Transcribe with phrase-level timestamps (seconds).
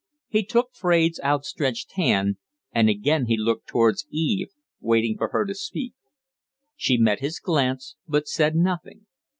[0.29, 2.37] He took Fraide's outstretched hand;
[2.71, 4.47] and again he looked towards Eve,
[4.79, 5.93] waiting for her to speak.
[6.75, 9.05] She met his glance, but said nothing.